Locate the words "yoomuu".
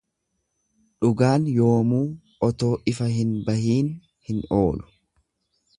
1.57-2.01